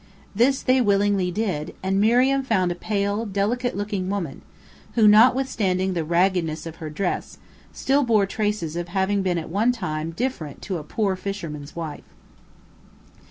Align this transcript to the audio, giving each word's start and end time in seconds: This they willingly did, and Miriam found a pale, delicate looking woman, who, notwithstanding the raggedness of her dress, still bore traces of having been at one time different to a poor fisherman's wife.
This 0.33 0.63
they 0.63 0.81
willingly 0.81 1.29
did, 1.29 1.75
and 1.83 2.01
Miriam 2.01 2.41
found 2.41 2.71
a 2.71 2.73
pale, 2.73 3.23
delicate 3.23 3.77
looking 3.77 4.09
woman, 4.09 4.41
who, 4.95 5.07
notwithstanding 5.07 5.93
the 5.93 6.03
raggedness 6.03 6.65
of 6.65 6.77
her 6.77 6.89
dress, 6.89 7.37
still 7.71 8.01
bore 8.03 8.25
traces 8.25 8.75
of 8.75 8.87
having 8.87 9.21
been 9.21 9.37
at 9.37 9.49
one 9.49 9.71
time 9.71 10.09
different 10.09 10.59
to 10.63 10.79
a 10.79 10.83
poor 10.83 11.15
fisherman's 11.15 11.75
wife. 11.75 12.15